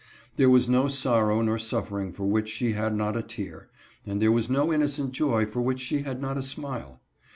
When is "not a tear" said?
2.95-3.69